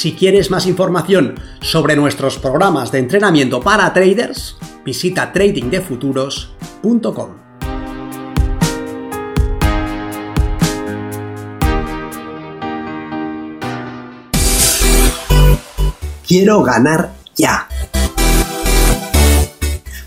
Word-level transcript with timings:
Si 0.00 0.14
quieres 0.14 0.50
más 0.50 0.64
información 0.64 1.38
sobre 1.60 1.94
nuestros 1.94 2.38
programas 2.38 2.90
de 2.90 3.00
entrenamiento 3.00 3.60
para 3.60 3.92
traders, 3.92 4.56
visita 4.82 5.30
tradingdefuturos.com. 5.30 7.28
Quiero 16.26 16.62
ganar 16.62 17.12
ya. 17.36 17.68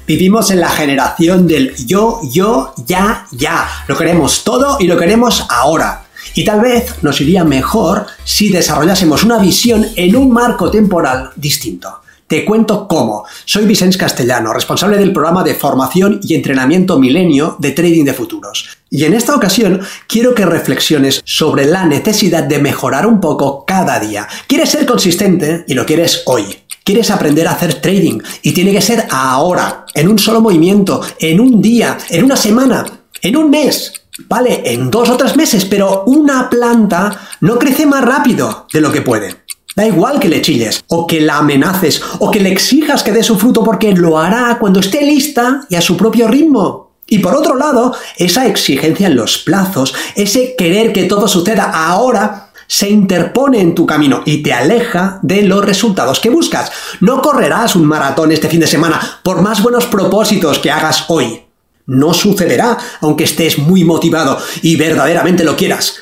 Vivimos 0.07 0.49
en 0.49 0.59
la 0.59 0.69
generación 0.69 1.45
del 1.45 1.75
yo, 1.85 2.19
yo, 2.31 2.73
ya, 2.87 3.27
ya. 3.29 3.69
Lo 3.87 3.95
queremos 3.95 4.43
todo 4.43 4.77
y 4.79 4.87
lo 4.87 4.97
queremos 4.97 5.45
ahora. 5.51 6.02
Y 6.35 6.43
tal 6.43 6.61
vez 6.61 6.95
nos 7.01 7.21
iría 7.21 7.43
mejor 7.43 8.07
si 8.23 8.49
desarrollásemos 8.49 9.23
una 9.23 9.39
visión 9.39 9.85
en 9.95 10.15
un 10.15 10.31
marco 10.31 10.71
temporal 10.71 11.31
distinto. 11.35 12.03
Te 12.27 12.45
cuento 12.45 12.87
cómo. 12.87 13.25
Soy 13.45 13.65
Vicens 13.65 13.97
Castellano, 13.97 14.53
responsable 14.53 14.97
del 14.97 15.11
programa 15.11 15.43
de 15.43 15.53
formación 15.53 16.19
y 16.23 16.33
entrenamiento 16.33 16.97
milenio 16.97 17.57
de 17.59 17.71
trading 17.71 18.05
de 18.05 18.13
futuros. 18.13 18.69
Y 18.89 19.03
en 19.03 19.13
esta 19.13 19.35
ocasión 19.35 19.81
quiero 20.07 20.33
que 20.33 20.45
reflexiones 20.45 21.21
sobre 21.25 21.65
la 21.65 21.85
necesidad 21.85 22.43
de 22.43 22.59
mejorar 22.59 23.05
un 23.05 23.19
poco 23.19 23.65
cada 23.65 23.99
día. 23.99 24.27
Quieres 24.47 24.69
ser 24.69 24.85
consistente 24.85 25.65
y 25.67 25.73
lo 25.73 25.85
quieres 25.85 26.23
hoy. 26.25 26.43
Quieres 26.83 27.11
aprender 27.11 27.47
a 27.47 27.51
hacer 27.51 27.75
trading 27.75 28.19
y 28.41 28.51
tiene 28.51 28.71
que 28.71 28.81
ser 28.81 29.05
ahora, 29.09 29.85
en 29.93 30.07
un 30.07 30.17
solo 30.17 30.41
movimiento, 30.41 31.01
en 31.19 31.39
un 31.39 31.61
día, 31.61 31.97
en 32.09 32.25
una 32.25 32.35
semana, 32.35 32.85
en 33.21 33.37
un 33.37 33.49
mes. 33.49 34.02
Vale, 34.27 34.61
en 34.65 34.91
dos 34.91 35.09
o 35.09 35.17
tres 35.17 35.35
meses, 35.35 35.65
pero 35.65 36.03
una 36.05 36.49
planta 36.49 37.19
no 37.41 37.57
crece 37.57 37.85
más 37.85 38.03
rápido 38.03 38.67
de 38.71 38.81
lo 38.81 38.91
que 38.91 39.01
puede. 39.01 39.43
Da 39.75 39.87
igual 39.87 40.19
que 40.19 40.29
le 40.29 40.41
chilles, 40.41 40.83
o 40.87 41.07
que 41.07 41.19
la 41.19 41.37
amenaces, 41.37 42.01
o 42.19 42.29
que 42.29 42.39
le 42.39 42.51
exijas 42.51 43.01
que 43.01 43.11
dé 43.11 43.23
su 43.23 43.39
fruto 43.39 43.63
porque 43.63 43.91
lo 43.93 44.19
hará 44.19 44.57
cuando 44.59 44.79
esté 44.79 45.01
lista 45.01 45.65
y 45.67 45.75
a 45.75 45.81
su 45.81 45.97
propio 45.97 46.27
ritmo. 46.27 46.91
Y 47.07 47.19
por 47.19 47.35
otro 47.35 47.55
lado, 47.55 47.95
esa 48.17 48.45
exigencia 48.45 49.07
en 49.07 49.15
los 49.15 49.39
plazos, 49.39 49.95
ese 50.15 50.55
querer 50.55 50.93
que 50.93 51.05
todo 51.05 51.27
suceda 51.27 51.65
ahora, 51.65 52.51
se 52.67 52.89
interpone 52.89 53.61
en 53.61 53.75
tu 53.75 53.85
camino 53.85 54.21
y 54.25 54.41
te 54.41 54.53
aleja 54.53 55.19
de 55.21 55.41
los 55.43 55.65
resultados 55.65 56.19
que 56.19 56.29
buscas. 56.29 56.71
No 57.01 57.21
correrás 57.21 57.75
un 57.75 57.85
maratón 57.85 58.31
este 58.31 58.49
fin 58.49 58.59
de 58.59 58.67
semana 58.67 59.19
por 59.23 59.41
más 59.41 59.61
buenos 59.61 59.85
propósitos 59.85 60.59
que 60.59 60.71
hagas 60.71 61.05
hoy. 61.09 61.43
No 61.85 62.13
sucederá 62.13 62.77
aunque 63.01 63.25
estés 63.25 63.57
muy 63.57 63.83
motivado 63.83 64.37
y 64.61 64.75
verdaderamente 64.75 65.43
lo 65.43 65.55
quieras, 65.55 65.95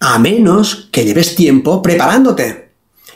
a 0.00 0.18
menos 0.18 0.88
que 0.90 1.04
lleves 1.04 1.34
tiempo 1.34 1.82
preparándote. 1.82 2.64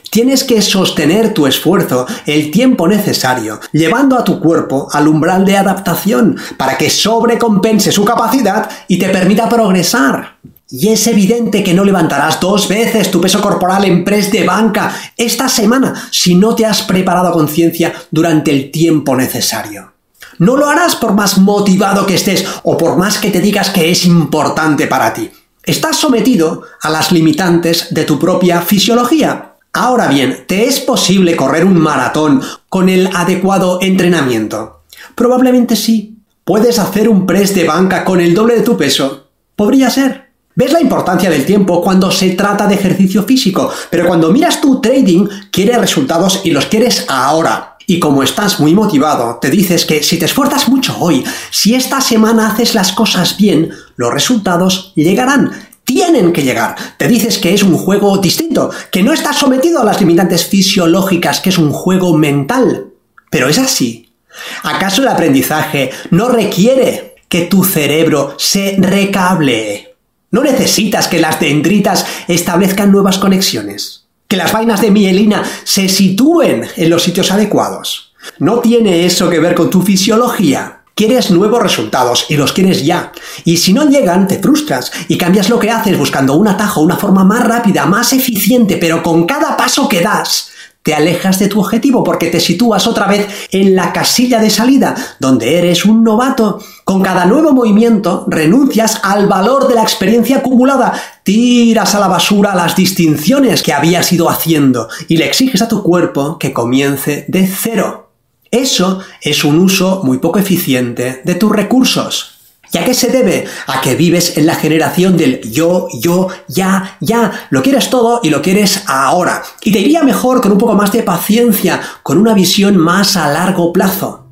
Tienes 0.09 0.43
que 0.43 0.59
sostener 0.63 1.35
tu 1.35 1.45
esfuerzo 1.45 2.07
el 2.25 2.49
tiempo 2.49 2.87
necesario, 2.87 3.59
llevando 3.71 4.17
a 4.17 4.23
tu 4.23 4.39
cuerpo 4.39 4.87
al 4.91 5.07
umbral 5.07 5.45
de 5.45 5.55
adaptación 5.55 6.35
para 6.57 6.77
que 6.77 6.89
sobrecompense 6.89 7.91
su 7.91 8.03
capacidad 8.03 8.67
y 8.87 8.97
te 8.97 9.09
permita 9.09 9.47
progresar. 9.47 10.39
Y 10.71 10.89
es 10.89 11.05
evidente 11.05 11.63
que 11.63 11.75
no 11.75 11.83
levantarás 11.83 12.39
dos 12.39 12.67
veces 12.67 13.11
tu 13.11 13.21
peso 13.21 13.39
corporal 13.39 13.85
en 13.85 14.03
press 14.03 14.31
de 14.31 14.45
banca 14.45 14.93
esta 15.15 15.47
semana 15.47 16.09
si 16.11 16.35
no 16.35 16.55
te 16.55 16.65
has 16.65 16.81
preparado 16.81 17.27
a 17.27 17.33
conciencia 17.33 17.93
durante 18.09 18.51
el 18.51 18.71
tiempo 18.71 19.15
necesario. 19.15 19.98
No 20.39 20.55
lo 20.55 20.67
harás 20.67 20.95
por 20.95 21.13
más 21.13 21.37
motivado 21.37 22.05
que 22.05 22.15
estés 22.15 22.45
o 22.63 22.77
por 22.77 22.97
más 22.97 23.17
que 23.17 23.29
te 23.29 23.41
digas 23.41 23.69
que 23.69 23.91
es 23.91 24.05
importante 24.05 24.87
para 24.87 25.13
ti. 25.13 25.29
Estás 25.63 25.97
sometido 25.97 26.63
a 26.81 26.89
las 26.89 27.11
limitantes 27.11 27.93
de 27.93 28.05
tu 28.05 28.17
propia 28.17 28.61
fisiología. 28.61 29.55
Ahora 29.73 30.07
bien, 30.07 30.45
¿te 30.47 30.65
es 30.65 30.79
posible 30.79 31.35
correr 31.35 31.65
un 31.65 31.77
maratón 31.77 32.41
con 32.69 32.87
el 32.89 33.07
adecuado 33.13 33.79
entrenamiento? 33.81 34.83
Probablemente 35.13 35.75
sí. 35.75 36.15
¿Puedes 36.45 36.79
hacer 36.79 37.09
un 37.09 37.27
press 37.27 37.53
de 37.53 37.65
banca 37.65 38.03
con 38.03 38.21
el 38.21 38.33
doble 38.33 38.55
de 38.55 38.61
tu 38.61 38.77
peso? 38.77 39.27
Podría 39.55 39.89
ser. 39.89 40.29
¿Ves 40.55 40.71
la 40.71 40.81
importancia 40.81 41.29
del 41.29 41.45
tiempo 41.45 41.81
cuando 41.81 42.09
se 42.11 42.31
trata 42.31 42.65
de 42.65 42.75
ejercicio 42.75 43.23
físico? 43.23 43.71
Pero 43.89 44.07
cuando 44.07 44.31
miras 44.31 44.59
tu 44.59 44.81
trading, 44.81 45.27
quieres 45.51 45.77
resultados 45.79 46.41
y 46.45 46.51
los 46.51 46.65
quieres 46.65 47.05
ahora. 47.09 47.68
Y 47.89 47.97
como 47.97 48.21
estás 48.21 48.59
muy 48.59 48.75
motivado, 48.75 49.39
te 49.41 49.49
dices 49.49 49.83
que 49.83 50.03
si 50.03 50.19
te 50.19 50.25
esfuerzas 50.25 50.69
mucho 50.69 50.95
hoy, 50.99 51.23
si 51.49 51.73
esta 51.73 52.01
semana 52.01 52.45
haces 52.45 52.75
las 52.75 52.91
cosas 52.91 53.35
bien, 53.35 53.71
los 53.95 54.13
resultados 54.13 54.93
llegarán. 54.95 55.51
Tienen 55.85 56.31
que 56.31 56.43
llegar. 56.43 56.75
Te 56.99 57.07
dices 57.07 57.39
que 57.39 57.51
es 57.51 57.63
un 57.63 57.75
juego 57.75 58.19
distinto, 58.19 58.69
que 58.91 59.01
no 59.01 59.11
estás 59.11 59.37
sometido 59.37 59.81
a 59.81 59.83
las 59.83 59.99
limitantes 59.99 60.45
fisiológicas, 60.45 61.39
que 61.39 61.49
es 61.49 61.57
un 61.57 61.71
juego 61.71 62.15
mental. 62.15 62.91
Pero 63.31 63.49
es 63.49 63.57
así. 63.57 64.13
¿Acaso 64.61 65.01
el 65.01 65.07
aprendizaje 65.07 65.89
no 66.11 66.29
requiere 66.29 67.15
que 67.27 67.45
tu 67.45 67.63
cerebro 67.63 68.35
se 68.37 68.77
recable? 68.77 69.95
¿No 70.29 70.43
necesitas 70.43 71.07
que 71.07 71.17
las 71.17 71.39
dendritas 71.39 72.05
establezcan 72.27 72.91
nuevas 72.91 73.17
conexiones? 73.17 74.08
Que 74.29 74.37
las 74.37 74.53
vainas 74.53 74.79
de 74.79 74.91
mielina 74.91 75.43
se 75.63 75.89
sitúen 75.89 76.65
en 76.77 76.89
los 76.91 77.01
sitios 77.01 77.31
adecuados. 77.31 78.13
No 78.37 78.59
tiene 78.59 79.05
eso 79.05 79.27
que 79.27 79.39
ver 79.39 79.55
con 79.55 79.71
tu 79.71 79.81
fisiología. 79.81 80.81
Quieres 80.93 81.31
nuevos 81.31 81.63
resultados 81.63 82.27
y 82.29 82.37
los 82.37 82.53
quieres 82.53 82.85
ya. 82.85 83.11
Y 83.43 83.57
si 83.57 83.73
no 83.73 83.89
llegan, 83.89 84.27
te 84.27 84.37
frustras 84.37 84.91
y 85.07 85.17
cambias 85.17 85.49
lo 85.49 85.57
que 85.57 85.71
haces 85.71 85.97
buscando 85.97 86.35
un 86.35 86.47
atajo, 86.47 86.81
una 86.81 86.97
forma 86.97 87.23
más 87.23 87.43
rápida, 87.43 87.87
más 87.87 88.13
eficiente, 88.13 88.77
pero 88.77 89.01
con 89.01 89.25
cada 89.25 89.57
paso 89.57 89.89
que 89.89 90.01
das, 90.01 90.51
te 90.89 90.95
alejas 90.95 91.37
de 91.37 91.49
tu 91.49 91.59
objetivo 91.59 92.03
porque 92.03 92.31
te 92.31 92.39
sitúas 92.39 92.87
otra 92.87 93.05
vez 93.05 93.27
en 93.51 93.75
la 93.75 93.93
casilla 93.93 94.39
de 94.39 94.49
salida, 94.49 94.95
donde 95.19 95.59
eres 95.59 95.85
un 95.85 96.03
novato. 96.03 96.59
Con 96.83 97.03
cada 97.03 97.25
nuevo 97.25 97.51
movimiento 97.51 98.25
renuncias 98.27 98.99
al 99.03 99.27
valor 99.27 99.67
de 99.67 99.75
la 99.75 99.83
experiencia 99.83 100.37
acumulada, 100.37 100.99
tiras 101.21 101.93
a 101.93 101.99
la 101.99 102.07
basura 102.07 102.55
las 102.55 102.75
distinciones 102.75 103.61
que 103.61 103.71
habías 103.71 104.11
ido 104.11 104.31
haciendo 104.31 104.89
y 105.07 105.17
le 105.17 105.27
exiges 105.27 105.61
a 105.61 105.67
tu 105.67 105.83
cuerpo 105.83 106.39
que 106.39 106.53
comience 106.53 107.25
de 107.27 107.45
cero. 107.45 108.09
Eso 108.49 108.99
es 109.21 109.43
un 109.43 109.59
uso 109.59 110.01
muy 110.03 110.17
poco 110.17 110.39
eficiente 110.39 111.21
de 111.23 111.35
tus 111.35 111.51
recursos. 111.51 112.38
¿Y 112.71 112.77
a 112.77 112.85
qué 112.85 112.93
se 112.93 113.07
debe? 113.07 113.45
A 113.67 113.81
que 113.81 113.95
vives 113.95 114.37
en 114.37 114.45
la 114.45 114.55
generación 114.55 115.17
del 115.17 115.41
yo, 115.49 115.87
yo, 115.99 116.27
ya, 116.47 116.97
ya. 116.99 117.47
Lo 117.49 117.63
quieres 117.63 117.89
todo 117.89 118.19
y 118.21 118.29
lo 118.29 118.41
quieres 118.41 118.83
ahora. 118.87 119.41
Y 119.63 119.71
te 119.71 119.79
iría 119.79 120.03
mejor 120.03 120.41
con 120.41 120.51
un 120.51 120.57
poco 120.57 120.75
más 120.75 120.91
de 120.91 121.03
paciencia, 121.03 121.81
con 122.03 122.17
una 122.17 122.33
visión 122.33 122.77
más 122.77 123.17
a 123.17 123.27
largo 123.31 123.73
plazo. 123.73 124.27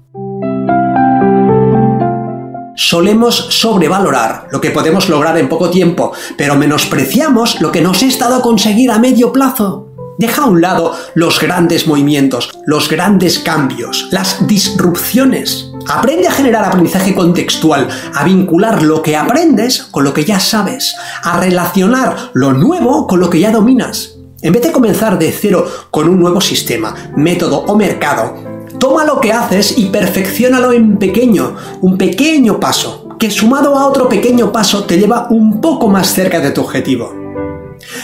Solemos 2.75 3.35
sobrevalorar 3.49 4.47
lo 4.51 4.61
que 4.61 4.69
podemos 4.69 5.09
lograr 5.09 5.35
en 5.39 5.49
poco 5.49 5.71
tiempo, 5.71 6.11
pero 6.37 6.55
menospreciamos 6.55 7.59
lo 7.59 7.71
que 7.71 7.81
nos 7.81 8.03
es 8.03 8.19
dado 8.19 8.35
a 8.35 8.41
conseguir 8.43 8.91
a 8.91 8.99
medio 8.99 9.33
plazo. 9.33 9.87
Deja 10.19 10.43
a 10.43 10.45
un 10.45 10.61
lado 10.61 10.93
los 11.15 11.39
grandes 11.39 11.87
movimientos, 11.87 12.51
los 12.65 12.87
grandes 12.87 13.39
cambios, 13.39 14.09
las 14.11 14.47
disrupciones. 14.47 15.71
Aprende 15.89 16.27
a 16.27 16.31
generar 16.31 16.65
aprendizaje 16.65 17.15
contextual, 17.15 17.87
a 18.13 18.23
vincular 18.23 18.83
lo 18.83 19.01
que 19.01 19.15
aprendes 19.15 19.83
con 19.83 20.03
lo 20.03 20.13
que 20.13 20.25
ya 20.25 20.39
sabes, 20.39 20.95
a 21.23 21.39
relacionar 21.39 22.31
lo 22.33 22.53
nuevo 22.53 23.07
con 23.07 23.19
lo 23.19 23.29
que 23.29 23.39
ya 23.39 23.51
dominas. 23.51 24.15
En 24.41 24.53
vez 24.53 24.61
de 24.61 24.71
comenzar 24.71 25.17
de 25.17 25.31
cero 25.31 25.65
con 25.89 26.09
un 26.09 26.19
nuevo 26.19 26.41
sistema, 26.41 26.93
método 27.15 27.59
o 27.67 27.75
mercado, 27.75 28.35
toma 28.79 29.05
lo 29.05 29.19
que 29.19 29.33
haces 29.33 29.77
y 29.77 29.85
perfeccionalo 29.85 30.71
en 30.73 30.97
pequeño, 30.97 31.55
un 31.81 31.97
pequeño 31.97 32.59
paso, 32.59 33.09
que 33.17 33.31
sumado 33.31 33.75
a 33.77 33.87
otro 33.87 34.07
pequeño 34.07 34.51
paso 34.51 34.83
te 34.83 34.97
lleva 34.97 35.27
un 35.29 35.59
poco 35.61 35.89
más 35.89 36.13
cerca 36.13 36.39
de 36.39 36.51
tu 36.51 36.61
objetivo. 36.61 37.13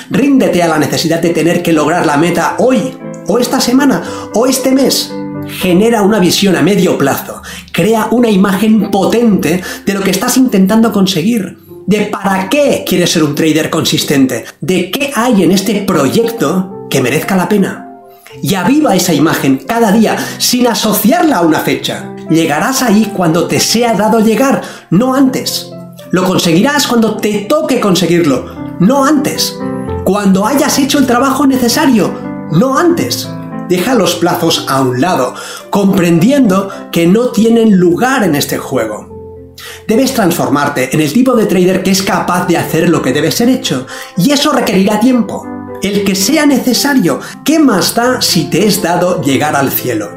Ríndete 0.09 0.63
a 0.63 0.67
la 0.67 0.79
necesidad 0.79 1.21
de 1.21 1.31
tener 1.31 1.61
que 1.61 1.73
lograr 1.73 2.05
la 2.05 2.17
meta 2.17 2.55
hoy, 2.59 2.97
o 3.27 3.39
esta 3.39 3.59
semana, 3.59 4.03
o 4.33 4.45
este 4.45 4.71
mes. 4.71 5.13
Genera 5.47 6.01
una 6.01 6.19
visión 6.19 6.55
a 6.55 6.61
medio 6.61 6.97
plazo. 6.97 7.41
Crea 7.73 8.07
una 8.11 8.29
imagen 8.29 8.91
potente 8.91 9.61
de 9.83 9.93
lo 9.93 10.01
que 10.01 10.11
estás 10.11 10.37
intentando 10.37 10.93
conseguir. 10.93 11.57
De 11.87 12.01
para 12.05 12.47
qué 12.47 12.85
quieres 12.87 13.11
ser 13.11 13.23
un 13.23 13.33
trader 13.33 13.71
consistente. 13.71 14.45
De 14.61 14.91
qué 14.91 15.11
hay 15.15 15.41
en 15.41 15.51
este 15.51 15.81
proyecto 15.81 16.87
que 16.89 17.01
merezca 17.01 17.35
la 17.35 17.49
pena. 17.49 17.89
y 18.41 18.55
aviva 18.55 18.95
esa 18.95 19.13
imagen 19.13 19.57
cada 19.57 19.91
día 19.91 20.17
sin 20.39 20.67
asociarla 20.67 21.37
a 21.37 21.41
una 21.41 21.59
fecha. 21.59 22.15
Llegarás 22.29 22.81
ahí 22.81 23.11
cuando 23.15 23.47
te 23.47 23.59
sea 23.59 23.93
dado 23.93 24.19
llegar, 24.19 24.61
no 24.89 25.13
antes. 25.13 25.71
Lo 26.11 26.23
conseguirás 26.25 26.87
cuando 26.87 27.17
te 27.17 27.45
toque 27.49 27.79
conseguirlo, 27.79 28.77
no 28.79 29.05
antes. 29.05 29.57
Cuando 30.03 30.45
hayas 30.45 30.77
hecho 30.79 30.99
el 30.99 31.07
trabajo 31.07 31.45
necesario, 31.47 32.13
no 32.51 32.77
antes. 32.77 33.29
Deja 33.69 33.95
los 33.95 34.15
plazos 34.15 34.65
a 34.69 34.81
un 34.81 34.99
lado, 34.99 35.33
comprendiendo 35.69 36.69
que 36.91 37.07
no 37.07 37.29
tienen 37.29 37.77
lugar 37.77 38.23
en 38.23 38.35
este 38.35 38.57
juego. 38.57 39.53
Debes 39.87 40.13
transformarte 40.13 40.93
en 40.93 41.01
el 41.01 41.11
tipo 41.13 41.35
de 41.35 41.45
trader 41.45 41.83
que 41.83 41.91
es 41.91 42.01
capaz 42.01 42.47
de 42.47 42.57
hacer 42.57 42.89
lo 42.89 43.01
que 43.01 43.13
debe 43.13 43.31
ser 43.31 43.49
hecho, 43.49 43.87
y 44.17 44.31
eso 44.31 44.51
requerirá 44.51 44.99
tiempo. 44.99 45.45
El 45.81 46.03
que 46.03 46.15
sea 46.15 46.45
necesario. 46.45 47.19
¿Qué 47.43 47.59
más 47.59 47.93
da 47.93 48.21
si 48.21 48.45
te 48.49 48.65
es 48.65 48.81
dado 48.81 49.21
llegar 49.21 49.55
al 49.55 49.71
cielo? 49.71 50.09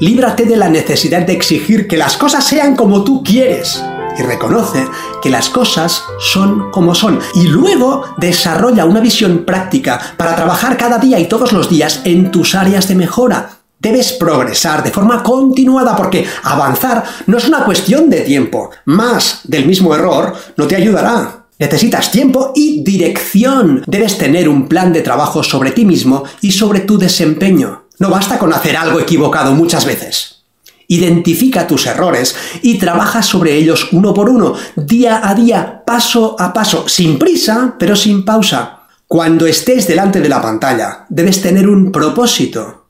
Líbrate 0.00 0.44
de 0.44 0.56
la 0.56 0.68
necesidad 0.68 1.22
de 1.22 1.32
exigir 1.32 1.86
que 1.88 1.96
las 1.96 2.16
cosas 2.16 2.44
sean 2.44 2.76
como 2.76 3.04
tú 3.04 3.22
quieres 3.22 3.82
y 4.18 4.22
reconoce 4.22 4.86
que 5.22 5.30
las 5.30 5.48
cosas 5.48 6.02
son 6.20 6.70
como 6.70 6.94
son. 6.94 7.20
Y 7.34 7.46
luego 7.46 8.04
desarrolla 8.16 8.84
una 8.84 9.00
visión 9.00 9.44
práctica 9.44 10.00
para 10.16 10.36
trabajar 10.36 10.76
cada 10.76 10.98
día 10.98 11.18
y 11.18 11.28
todos 11.28 11.52
los 11.52 11.68
días 11.68 12.00
en 12.04 12.30
tus 12.30 12.54
áreas 12.54 12.88
de 12.88 12.94
mejora. 12.94 13.58
Debes 13.78 14.12
progresar 14.12 14.82
de 14.82 14.90
forma 14.90 15.22
continuada 15.22 15.94
porque 15.94 16.26
avanzar 16.42 17.04
no 17.26 17.36
es 17.36 17.46
una 17.46 17.64
cuestión 17.64 18.08
de 18.08 18.20
tiempo. 18.20 18.70
Más 18.86 19.40
del 19.44 19.66
mismo 19.66 19.94
error 19.94 20.34
no 20.56 20.66
te 20.66 20.76
ayudará. 20.76 21.44
Necesitas 21.58 22.10
tiempo 22.10 22.52
y 22.54 22.82
dirección. 22.82 23.84
Debes 23.86 24.18
tener 24.18 24.48
un 24.48 24.68
plan 24.68 24.92
de 24.92 25.02
trabajo 25.02 25.42
sobre 25.42 25.70
ti 25.70 25.84
mismo 25.84 26.24
y 26.40 26.52
sobre 26.52 26.80
tu 26.80 26.98
desempeño. 26.98 27.84
No 27.98 28.10
basta 28.10 28.38
con 28.38 28.52
hacer 28.52 28.76
algo 28.76 28.98
equivocado 28.98 29.52
muchas 29.52 29.84
veces. 29.84 30.33
Identifica 30.88 31.66
tus 31.66 31.86
errores 31.86 32.36
y 32.62 32.78
trabaja 32.78 33.22
sobre 33.22 33.56
ellos 33.56 33.88
uno 33.92 34.12
por 34.12 34.28
uno, 34.28 34.54
día 34.76 35.28
a 35.28 35.34
día, 35.34 35.82
paso 35.86 36.36
a 36.38 36.52
paso, 36.52 36.88
sin 36.88 37.18
prisa, 37.18 37.76
pero 37.78 37.96
sin 37.96 38.24
pausa. 38.24 38.80
Cuando 39.06 39.46
estés 39.46 39.86
delante 39.86 40.20
de 40.20 40.28
la 40.28 40.42
pantalla, 40.42 41.06
debes 41.08 41.40
tener 41.40 41.68
un 41.68 41.92
propósito. 41.92 42.84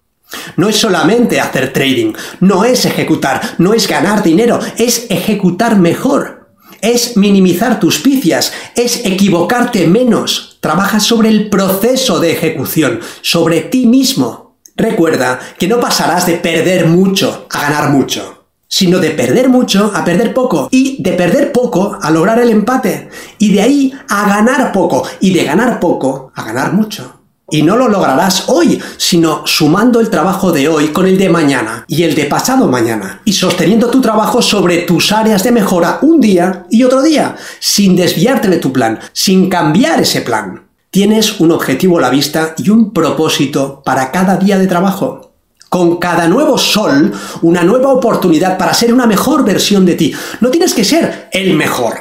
No 0.57 0.69
es 0.69 0.77
solamente 0.77 1.41
hacer 1.41 1.73
trading, 1.73 2.13
no 2.41 2.65
es 2.65 2.85
ejecutar, 2.85 3.41
no 3.59 3.75
es 3.75 3.87
ganar 3.89 4.23
dinero, 4.23 4.59
es 4.79 5.07
ejecutar 5.11 5.79
mejor. 5.79 6.49
Es 6.81 7.17
minimizar 7.17 7.81
tus 7.81 7.99
picias, 7.99 8.53
es 8.75 9.07
equivocarte 9.07 9.87
menos. 9.87 10.59
Trabaja 10.61 11.01
sobre 11.01 11.31
el 11.31 11.49
proceso 11.49 12.21
de 12.21 12.33
ejecución, 12.33 13.01
sobre 13.23 13.61
ti 13.61 13.87
mismo. 13.87 14.44
Recuerda 14.77 15.39
que 15.57 15.69
no 15.69 15.79
pasarás 15.79 16.27
de 16.27 16.35
perder 16.35 16.87
mucho 16.87 17.47
a 17.51 17.63
ganar 17.63 17.91
mucho, 17.91 18.47
sino 18.67 18.99
de 18.99 19.11
perder 19.11 19.49
mucho 19.49 19.93
a 19.95 20.05
perder 20.05 20.35
poco 20.35 20.69
y 20.69 21.01
de 21.01 21.13
perder 21.13 21.53
poco 21.53 21.97
a 22.03 22.11
lograr 22.11 22.41
el 22.41 22.51
empate 22.51 23.09
y 23.39 23.53
de 23.53 23.63
ahí 23.63 23.93
a 24.09 24.29
ganar 24.29 24.73
poco 24.73 25.07
y 25.21 25.33
de 25.33 25.45
ganar 25.45 25.79
poco 25.79 26.33
a 26.35 26.43
ganar 26.43 26.73
mucho. 26.73 27.21
Y 27.51 27.63
no 27.63 27.77
lo 27.77 27.89
lograrás 27.89 28.49
hoy, 28.49 28.83
sino 28.97 29.47
sumando 29.47 30.01
el 30.01 30.11
trabajo 30.11 30.51
de 30.51 30.67
hoy 30.67 30.89
con 30.89 31.07
el 31.07 31.19
de 31.19 31.29
mañana 31.29 31.85
y 31.87 32.03
el 32.03 32.17
de 32.17 32.25
pasado 32.25 32.67
mañana, 32.67 33.21
y 33.25 33.35
sosteniendo 33.35 33.91
tu 33.91 34.01
trabajo 34.01 34.43
sobre 34.43 34.79
tus 34.79 35.13
áreas 35.13 35.45
de 35.45 35.53
mejora 35.53 35.99
un 36.03 36.21
día 36.21 36.67
y 36.69 36.83
otro 36.83 37.01
día, 37.03 37.37
sin 37.61 37.95
desviarte 37.95 38.49
de 38.49 38.57
tu 38.57 38.73
plan, 38.73 38.99
sin 39.13 39.49
cambiar 39.49 40.01
ese 40.01 40.23
plan. 40.23 40.64
Tienes 40.95 41.41
un 41.41 41.51
objetivo 41.51 41.99
a 41.99 42.03
la 42.03 42.09
vista 42.09 42.55
y 42.57 42.71
un 42.71 42.93
propósito 42.93 43.83
para 43.85 44.13
cada 44.13 44.37
día 44.37 44.59
de 44.59 44.69
trabajo. 44.69 45.33
Con 45.69 45.97
cada 45.97 46.29
nuevo 46.29 46.57
sol, 46.57 47.13
una 47.43 47.65
nueva 47.65 47.89
oportunidad 47.93 48.57
para 48.57 48.73
ser 48.75 48.95
una 48.95 49.05
mejor 49.05 49.45
versión 49.45 49.85
de 49.85 49.97
ti. 49.97 50.15
No 50.39 50.53
tienes 50.53 50.73
que 50.73 50.85
ser 50.85 51.29
el 51.33 51.55
mejor. 51.55 51.95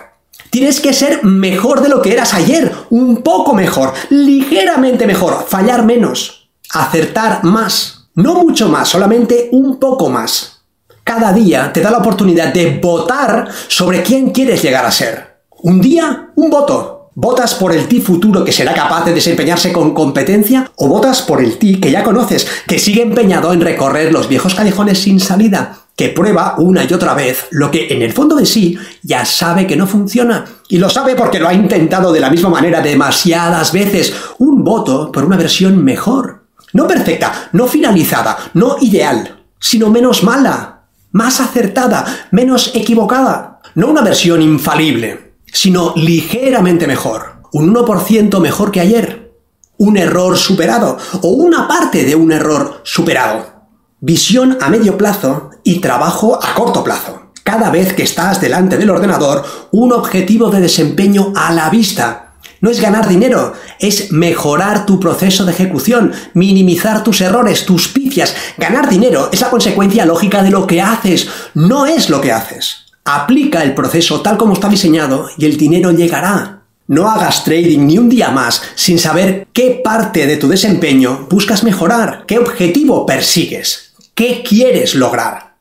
Tienes 0.51 0.79
que 0.79 0.93
ser 0.93 1.23
mejor 1.23 1.81
de 1.81 1.89
lo 1.89 2.03
que 2.03 2.13
eras 2.13 2.35
ayer, 2.35 2.71
un 2.91 3.23
poco 3.23 3.55
mejor, 3.55 3.93
ligeramente 4.11 5.07
mejor, 5.07 5.43
fallar 5.47 5.83
menos, 5.83 6.51
acertar 6.69 7.43
más. 7.43 8.09
No 8.13 8.35
mucho 8.35 8.69
más, 8.69 8.89
solamente 8.89 9.49
un 9.53 9.79
poco 9.79 10.07
más. 10.09 10.65
Cada 11.03 11.33
día 11.33 11.73
te 11.73 11.81
da 11.81 11.89
la 11.89 11.97
oportunidad 11.97 12.53
de 12.53 12.77
votar 12.79 13.49
sobre 13.67 14.03
quién 14.03 14.29
quieres 14.29 14.61
llegar 14.61 14.85
a 14.85 14.91
ser. 14.91 15.39
Un 15.63 15.81
día, 15.81 16.29
un 16.35 16.51
voto. 16.51 17.02
¿Votas 17.15 17.53
por 17.53 17.71
el 17.73 17.87
ti 17.87 18.01
futuro 18.01 18.43
que 18.43 18.51
será 18.51 18.73
capaz 18.73 19.05
de 19.05 19.13
desempeñarse 19.13 19.71
con 19.71 19.93
competencia? 19.93 20.71
¿O 20.77 20.87
votas 20.87 21.21
por 21.21 21.43
el 21.43 21.59
ti 21.59 21.79
que 21.79 21.91
ya 21.91 22.03
conoces, 22.03 22.47
que 22.67 22.79
sigue 22.79 23.03
empeñado 23.03 23.53
en 23.53 23.61
recorrer 23.61 24.11
los 24.11 24.27
viejos 24.27 24.55
callejones 24.55 24.99
sin 24.99 25.19
salida? 25.19 25.79
que 25.95 26.09
prueba 26.09 26.55
una 26.57 26.83
y 26.83 26.91
otra 26.91 27.13
vez 27.13 27.45
lo 27.51 27.69
que 27.69 27.93
en 27.93 28.01
el 28.01 28.13
fondo 28.13 28.35
de 28.35 28.47
sí 28.47 28.75
ya 29.03 29.25
sabe 29.25 29.67
que 29.67 29.75
no 29.75 29.85
funciona. 29.85 30.43
Y 30.67 30.79
lo 30.79 30.89
sabe 30.89 31.15
porque 31.15 31.39
lo 31.39 31.47
ha 31.47 31.53
intentado 31.53 32.11
de 32.11 32.19
la 32.19 32.31
misma 32.31 32.49
manera 32.49 32.81
demasiadas 32.81 33.71
veces. 33.71 34.11
Un 34.39 34.63
voto 34.63 35.11
por 35.11 35.23
una 35.23 35.37
versión 35.37 35.83
mejor. 35.83 36.45
No 36.73 36.87
perfecta, 36.87 37.49
no 37.51 37.67
finalizada, 37.67 38.35
no 38.55 38.77
ideal, 38.81 39.43
sino 39.59 39.91
menos 39.91 40.23
mala, 40.23 40.85
más 41.11 41.39
acertada, 41.39 42.27
menos 42.31 42.71
equivocada. 42.73 43.59
No 43.75 43.87
una 43.87 44.01
versión 44.01 44.41
infalible, 44.41 45.32
sino 45.53 45.93
ligeramente 45.95 46.87
mejor, 46.87 47.43
un 47.53 47.73
1% 47.73 48.41
mejor 48.41 48.71
que 48.71 48.81
ayer, 48.81 49.31
un 49.77 49.95
error 49.97 50.37
superado 50.37 50.97
o 51.21 51.29
una 51.29 51.67
parte 51.67 52.03
de 52.03 52.15
un 52.15 52.31
error 52.31 52.81
superado. 52.83 53.53
Visión 54.01 54.57
a 54.59 54.69
medio 54.69 54.97
plazo 54.97 55.51
y 55.63 55.79
trabajo 55.79 56.37
a 56.43 56.53
corto 56.55 56.83
plazo. 56.83 57.31
Cada 57.43 57.69
vez 57.69 57.93
que 57.93 58.03
estás 58.03 58.41
delante 58.41 58.77
del 58.77 58.89
ordenador, 58.89 59.45
un 59.71 59.93
objetivo 59.93 60.49
de 60.49 60.61
desempeño 60.61 61.31
a 61.35 61.53
la 61.53 61.69
vista. 61.69 62.33
No 62.61 62.69
es 62.69 62.81
ganar 62.81 63.07
dinero, 63.07 63.53
es 63.79 64.11
mejorar 64.11 64.85
tu 64.85 64.99
proceso 64.99 65.45
de 65.45 65.51
ejecución, 65.51 66.13
minimizar 66.33 67.03
tus 67.03 67.21
errores, 67.21 67.65
tus 67.65 67.89
pifias. 67.89 68.35
Ganar 68.57 68.89
dinero 68.89 69.29
es 69.31 69.41
la 69.41 69.49
consecuencia 69.49 70.05
lógica 70.05 70.41
de 70.41 70.49
lo 70.49 70.65
que 70.65 70.81
haces, 70.81 71.27
no 71.53 71.85
es 71.85 72.09
lo 72.09 72.21
que 72.21 72.31
haces. 72.31 72.82
Aplica 73.05 73.63
el 73.63 73.73
proceso 73.73 74.21
tal 74.21 74.37
como 74.37 74.53
está 74.53 74.69
diseñado 74.69 75.29
y 75.37 75.45
el 75.45 75.57
dinero 75.57 75.91
llegará. 75.91 76.61
No 76.87 77.09
hagas 77.09 77.43
trading 77.43 77.85
ni 77.85 77.97
un 77.97 78.07
día 78.07 78.29
más 78.29 78.61
sin 78.75 78.97
saber 78.97 79.47
qué 79.51 79.81
parte 79.83 80.25
de 80.25 80.37
tu 80.37 80.47
desempeño 80.47 81.27
buscas 81.29 81.63
mejorar, 81.63 82.23
qué 82.27 82.39
objetivo 82.39 83.05
persigues, 83.05 83.93
qué 84.15 84.41
quieres 84.47 84.95
lograr. 84.95 85.55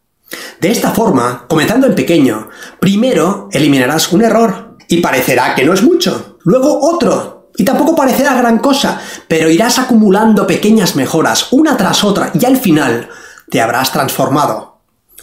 De 0.60 0.70
esta 0.70 0.92
forma, 0.92 1.46
comenzando 1.48 1.86
en 1.88 1.96
pequeño, 1.96 2.48
primero 2.78 3.48
eliminarás 3.52 4.12
un 4.12 4.22
error 4.22 4.76
y 4.88 5.00
parecerá 5.00 5.54
que 5.56 5.64
no 5.64 5.74
es 5.74 5.82
mucho, 5.82 6.38
luego 6.44 6.80
otro 6.80 7.50
y 7.56 7.64
tampoco 7.64 7.96
parecerá 7.96 8.34
gran 8.34 8.58
cosa, 8.58 9.00
pero 9.26 9.50
irás 9.50 9.78
acumulando 9.78 10.46
pequeñas 10.46 10.94
mejoras 10.94 11.52
una 11.52 11.76
tras 11.76 12.04
otra 12.04 12.30
y 12.34 12.44
al 12.44 12.56
final 12.56 13.08
te 13.50 13.60
habrás 13.60 13.92
transformado 13.92 14.71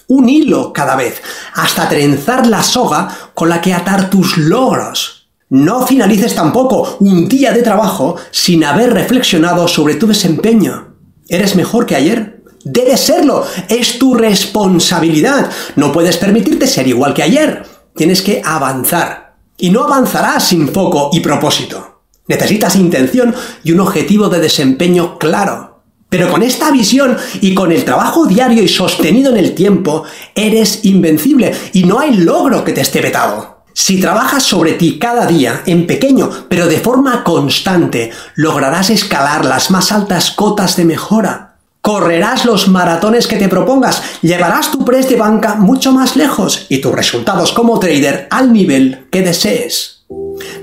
un 0.09 0.27
hilo 0.27 0.73
cada 0.73 0.95
vez, 0.95 1.21
hasta 1.53 1.87
trenzar 1.87 2.47
la 2.47 2.63
soga 2.63 3.07
con 3.33 3.47
la 3.47 3.61
que 3.61 3.73
atar 3.73 4.09
tus 4.09 4.37
logros. 4.37 5.29
No 5.49 5.85
finalices 5.85 6.35
tampoco 6.35 6.97
un 6.99 7.27
día 7.27 7.51
de 7.51 7.61
trabajo 7.61 8.15
sin 8.31 8.63
haber 8.63 8.93
reflexionado 8.93 9.67
sobre 9.67 9.95
tu 9.95 10.07
desempeño. 10.07 10.95
¿Eres 11.27 11.55
mejor 11.55 11.85
que 11.85 11.95
ayer? 11.95 12.43
Debes 12.63 12.99
serlo, 13.01 13.45
es 13.67 13.97
tu 13.99 14.15
responsabilidad. 14.15 15.49
No 15.75 15.91
puedes 15.91 16.17
permitirte 16.17 16.67
ser 16.67 16.87
igual 16.87 17.13
que 17.13 17.23
ayer. 17.23 17.65
Tienes 17.95 18.21
que 18.21 18.41
avanzar. 18.43 19.37
Y 19.57 19.69
no 19.69 19.83
avanzarás 19.83 20.47
sin 20.47 20.69
foco 20.69 21.09
y 21.13 21.19
propósito. 21.19 22.01
Necesitas 22.27 22.75
intención 22.75 23.33
y 23.63 23.71
un 23.71 23.79
objetivo 23.79 24.29
de 24.29 24.39
desempeño 24.39 25.17
claro. 25.17 25.68
Pero 26.09 26.31
con 26.31 26.41
esta 26.41 26.71
visión 26.71 27.17
y 27.39 27.53
con 27.53 27.71
el 27.71 27.85
trabajo 27.85 28.25
diario 28.25 28.63
y 28.63 28.67
sostenido 28.67 29.31
en 29.31 29.37
el 29.37 29.53
tiempo, 29.53 30.03
eres 30.33 30.83
invencible 30.83 31.53
y 31.73 31.83
no 31.83 31.99
hay 31.99 32.15
logro 32.15 32.63
que 32.63 32.73
te 32.73 32.81
esté 32.81 32.99
vetado. 33.01 33.59
Si 33.73 34.01
trabajas 34.01 34.43
sobre 34.43 34.73
ti 34.73 34.97
cada 34.99 35.27
día, 35.27 35.61
en 35.67 35.85
pequeño, 35.85 36.29
pero 36.49 36.67
de 36.67 36.79
forma 36.79 37.23
constante, 37.23 38.11
lograrás 38.35 38.89
escalar 38.89 39.45
las 39.45 39.69
más 39.71 39.91
altas 39.91 40.31
cotas 40.31 40.75
de 40.75 40.85
mejora. 40.85 41.55
Correrás 41.81 42.43
los 42.43 42.67
maratones 42.67 43.27
que 43.27 43.37
te 43.37 43.47
propongas, 43.47 44.01
llevarás 44.21 44.71
tu 44.71 44.83
press 44.83 45.07
de 45.07 45.15
banca 45.15 45.55
mucho 45.55 45.93
más 45.93 46.17
lejos 46.17 46.65
y 46.67 46.79
tus 46.79 46.91
resultados 46.91 47.53
como 47.53 47.79
trader 47.79 48.27
al 48.31 48.51
nivel 48.51 49.07
que 49.11 49.21
desees. 49.21 50.03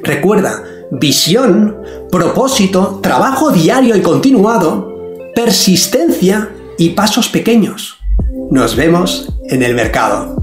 Recuerda, 0.02 0.62
visión, 0.90 1.78
propósito, 2.10 3.00
trabajo 3.02 3.50
diario 3.50 3.96
y 3.96 4.02
continuado 4.02 4.85
persistencia 5.36 6.50
y 6.78 6.90
pasos 6.90 7.28
pequeños. 7.28 7.98
Nos 8.50 8.74
vemos 8.74 9.28
en 9.50 9.62
el 9.62 9.74
mercado. 9.74 10.42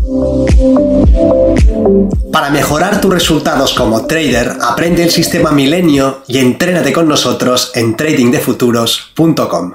Para 2.32 2.52
mejorar 2.52 3.02
tus 3.02 3.12
resultados 3.12 3.74
como 3.74 4.06
trader, 4.06 4.54
aprende 4.62 5.02
el 5.02 5.10
sistema 5.10 5.52
Milenio 5.52 6.22
y 6.28 6.38
entrénate 6.38 6.94
con 6.94 7.08
nosotros 7.08 7.72
en 7.74 7.98
tradingdefuturos.com. 7.98 9.74